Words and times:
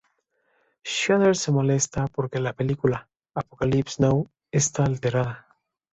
Xander 0.93 1.37
se 1.37 1.51
molesta 1.51 2.07
porque 2.07 2.39
la 2.39 2.53
película 2.53 3.07
"Apocalypse 3.35 4.01
Now" 4.01 4.31
está 4.51 4.83
alterada. 4.83 5.45